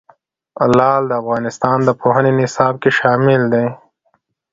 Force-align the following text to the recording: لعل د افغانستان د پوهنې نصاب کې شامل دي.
لعل 0.77 1.03
د 1.07 1.13
افغانستان 1.21 1.77
د 1.83 1.89
پوهنې 2.01 2.31
نصاب 2.39 2.73
کې 2.81 2.91
شامل 2.99 3.41
دي. 3.53 3.65